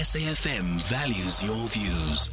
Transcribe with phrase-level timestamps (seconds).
[0.00, 2.30] SAFM values your views.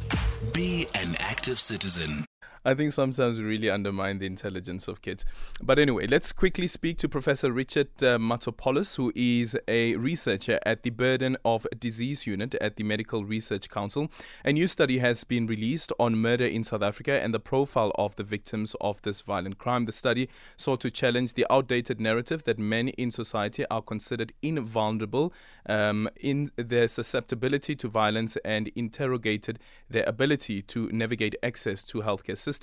[0.54, 2.27] Be an active citizen.
[2.68, 5.24] I think sometimes we really undermine the intelligence of kids.
[5.62, 10.82] But anyway, let's quickly speak to Professor Richard uh, Matzopoulos, who is a researcher at
[10.82, 14.10] the Burden of Disease Unit at the Medical Research Council.
[14.44, 18.16] A new study has been released on murder in South Africa and the profile of
[18.16, 19.86] the victims of this violent crime.
[19.86, 25.32] The study sought to challenge the outdated narrative that men in society are considered invulnerable
[25.64, 29.58] um, in their susceptibility to violence and interrogated
[29.88, 32.57] their ability to navigate access to healthcare systems.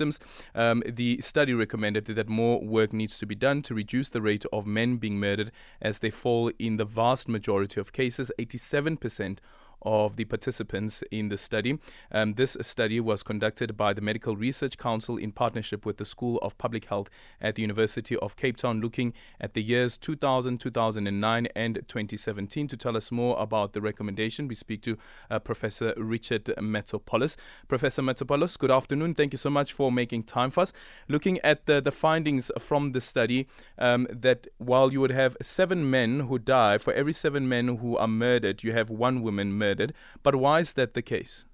[0.54, 4.46] Um, the study recommended that more work needs to be done to reduce the rate
[4.52, 9.40] of men being murdered as they fall in the vast majority of cases, 87%
[9.86, 11.80] of the participants in the study.
[12.12, 16.38] Um, this study was conducted by the Medical Research Council in partnership with the School
[16.40, 21.48] of Public Health at the University of Cape Town, looking at the years 2000, 2009,
[21.56, 22.68] and 2017.
[22.68, 24.98] To tell us more about the recommendation, we speak to
[25.30, 27.38] uh, Professor Richard Matzopoulos.
[27.68, 29.14] Professor Matzopoulos, good afternoon.
[29.14, 30.74] Thank you so much for making time for us.
[31.08, 35.90] Looking at the, the findings from the study, um, that while you would have seven
[35.90, 39.75] men who die, for every seven men who are murdered, you have one woman murdered
[39.76, 39.94] murdered.
[40.24, 41.46] But why is that the case?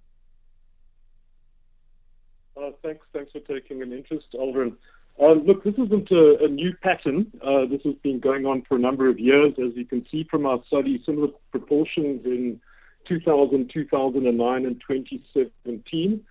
[2.56, 4.76] Uh, thanks, thanks for taking an interest, Aldrin.
[5.22, 7.32] Um, look, this isn't a, a new pattern.
[7.42, 9.54] Uh, this has been going on for a number of years.
[9.58, 12.60] As you can see from our study, similar proportions in
[13.08, 16.24] 2000, 2009, and 2017.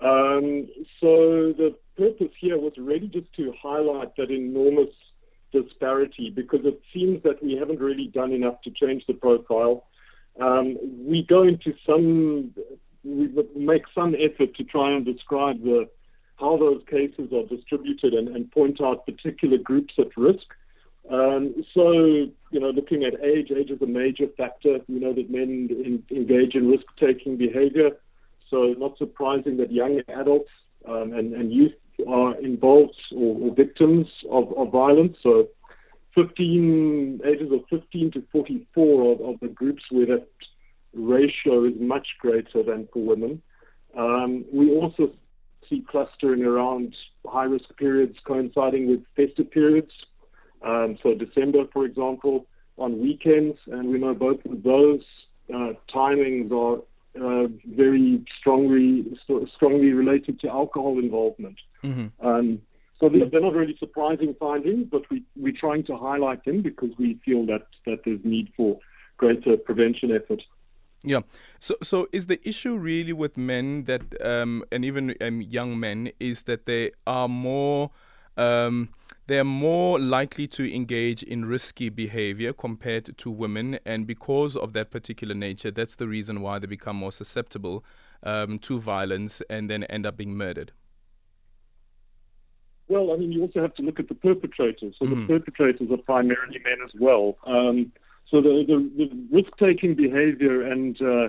[0.00, 0.68] Um,
[1.00, 4.90] so the purpose here was really just to highlight that enormous
[5.52, 9.84] disparity because it seems that we haven't really done enough to change the profile.
[10.40, 12.52] Um, we go into some,
[13.04, 15.88] we make some effort to try and describe the,
[16.36, 20.46] how those cases are distributed and, and point out particular groups at risk.
[21.10, 24.78] Um, so, you know, looking at age, age is a major factor.
[24.88, 27.90] We know that men in, engage in risk taking behavior.
[28.50, 30.50] So, not surprising that young adults
[30.88, 31.72] um, and, and youth
[32.08, 35.16] are involved or, or victims of, of violence.
[35.22, 35.48] So,
[36.14, 40.26] 15 ages of 15 to 44 of, of the groups where that
[40.92, 43.42] ratio is much greater than for women.
[43.96, 45.12] Um, we also
[45.68, 46.94] see clustering around
[47.26, 49.92] high risk periods coinciding with festive periods.
[50.62, 52.46] Um, so December, for example,
[52.78, 55.02] on weekends, and we know both of those
[55.52, 56.82] uh, timings are
[57.20, 59.04] uh, very strongly
[59.54, 61.56] strongly related to alcohol involvement.
[61.84, 62.26] Mm-hmm.
[62.26, 62.62] Um,
[63.02, 67.18] so they're, not really surprising findings, but we, we're trying to highlight them because we
[67.24, 68.78] feel that, that there's need for
[69.16, 70.44] greater prevention efforts.
[71.02, 71.22] Yeah.
[71.58, 76.12] So, so is the issue really with men that, um, and even um, young men,
[76.20, 77.90] is that they are more,
[78.36, 78.90] um,
[79.26, 84.74] they are more likely to engage in risky behavior compared to women, and because of
[84.74, 87.84] that particular nature, that's the reason why they become more susceptible
[88.22, 90.70] um, to violence and then end up being murdered.
[92.92, 94.94] Well, I mean, you also have to look at the perpetrators.
[94.98, 95.26] So mm.
[95.26, 97.38] the perpetrators are primarily men as well.
[97.46, 97.90] Um,
[98.30, 101.28] so the, the, the risk-taking behavior and uh,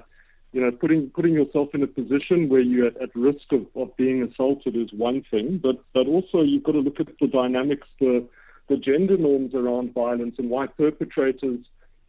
[0.52, 3.96] you know putting putting yourself in a position where you're at, at risk of, of
[3.96, 7.88] being assaulted is one thing, but but also you've got to look at the dynamics,
[8.02, 8.28] the
[8.68, 11.60] the gender norms around violence, and why perpetrators,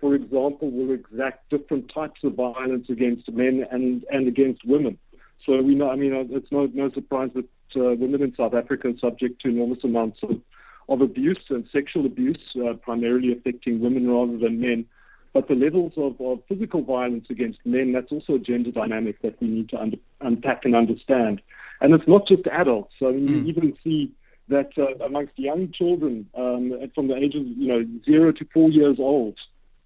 [0.01, 4.99] for example, will exact different types of violence against men and and against women.
[5.47, 8.89] So we know, I mean, it's no no surprise that uh, women in South Africa
[8.89, 10.41] are subject to enormous amounts of,
[10.89, 14.87] of abuse and sexual abuse, uh, primarily affecting women rather than men.
[15.33, 19.41] But the levels of, of physical violence against men, that's also a gender dynamic that
[19.41, 21.43] we need to under, unpack and understand.
[21.81, 22.95] And it's not just adults.
[23.01, 23.29] So mm.
[23.29, 24.13] you even see
[24.49, 28.97] that uh, amongst young children um, from the ages, you know, zero to four years
[29.01, 29.37] old,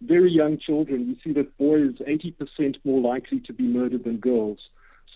[0.02, 4.58] very young children, you see that boys 80% more likely to be murdered than girls.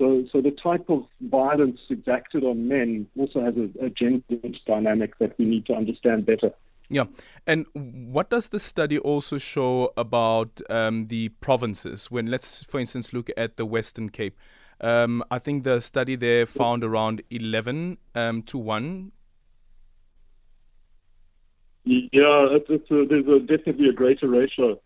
[0.02, 4.24] So, so the type of violence exacted on men also has a, a gender
[4.66, 6.50] dynamic that we need to understand better.
[6.88, 7.04] Yeah.
[7.46, 12.10] And what does the study also show about um, the provinces?
[12.10, 14.36] When let's, for instance, look at the Western Cape.
[14.80, 19.12] Um, I think the study there found around 11 um, to 1.
[21.84, 24.80] Yeah, it's, it's a, there's a, definitely a greater ratio,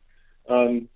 [0.51, 0.91] um,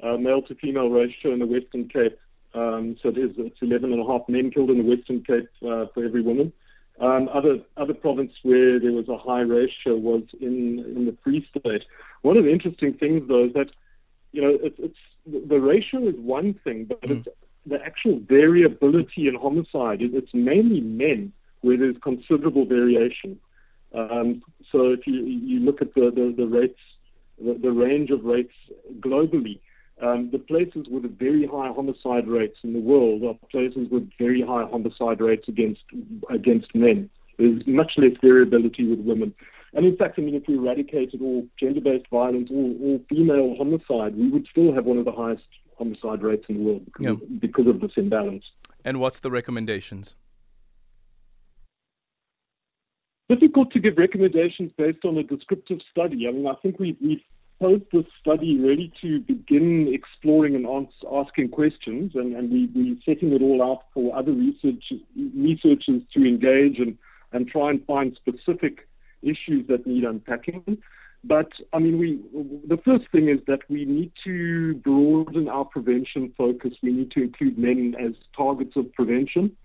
[0.00, 2.16] male to female ratio in the Western Cape.
[2.54, 5.86] Um, so there's it's 11 and a half men killed in the Western Cape uh,
[5.92, 6.52] for every woman.
[7.00, 11.44] Um, other other province where there was a high ratio was in in the Free
[11.50, 11.82] State.
[12.22, 13.70] One of the interesting things though is that
[14.30, 17.18] you know it's, it's the ratio is one thing, but mm.
[17.18, 17.28] it's
[17.66, 19.98] the actual variability in homicide.
[20.02, 23.40] It's mainly men where there's considerable variation.
[23.92, 26.80] Um, so if you you look at the the, the rates,
[27.44, 28.54] the, the range of rates
[29.00, 29.58] globally,
[30.02, 34.42] um, the places with very high homicide rates in the world are places with very
[34.42, 35.82] high homicide rates against
[36.30, 37.08] against men.
[37.38, 39.34] There's much less variability with women.
[39.72, 44.16] And in fact, I mean, if we eradicated all gender-based violence, all, all female homicide,
[44.16, 45.42] we would still have one of the highest
[45.76, 48.44] homicide rates in the world because, of, because of this imbalance.
[48.84, 50.14] And what's the recommendations?
[53.28, 56.28] Difficult to give recommendations based on a descriptive study.
[56.28, 57.22] I mean, I think we, we've
[57.64, 62.96] posed this study really to begin exploring and ans- asking questions, and, and we, we're
[63.06, 64.84] setting it all out for other research,
[65.34, 66.98] researchers to engage and,
[67.32, 68.86] and try and find specific
[69.22, 70.76] issues that need unpacking.
[71.26, 72.20] But I mean, we
[72.68, 76.72] the first thing is that we need to broaden our prevention focus.
[76.82, 79.56] We need to include men as targets of prevention.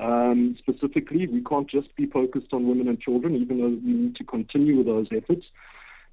[0.00, 4.14] Um, specifically, we can't just be focused on women and children, even though we need
[4.16, 5.46] to continue with those efforts.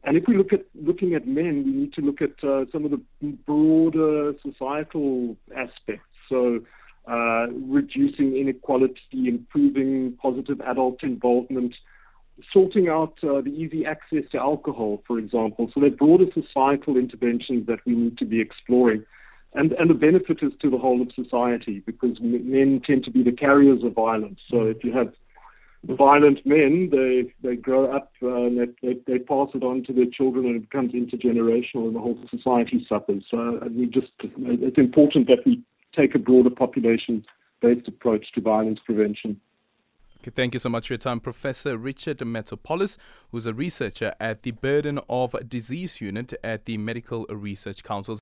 [0.05, 2.85] And if we look at looking at men, we need to look at uh, some
[2.85, 3.01] of the
[3.47, 6.05] broader societal aspects.
[6.29, 6.59] So,
[7.07, 11.73] uh, reducing inequality, improving positive adult involvement,
[12.51, 15.71] sorting out uh, the easy access to alcohol, for example.
[15.73, 19.05] So, there are broader societal interventions that we need to be exploring.
[19.55, 23.23] And, and the benefit is to the whole of society because men tend to be
[23.23, 24.39] the carriers of violence.
[24.51, 25.13] So, if you have
[25.87, 29.93] violent men, they they grow up uh, and they, they, they pass it on to
[29.93, 33.23] their children, and it becomes intergenerational, and the whole society suffers.
[33.29, 35.61] So we just it's important that we
[35.95, 39.39] take a broader population-based approach to violence prevention.
[40.21, 42.97] Okay, thank you so much for your time, Professor Richard Matzopoulos,
[43.31, 48.17] who's a researcher at the Burden of Disease Unit at the Medical Research Council.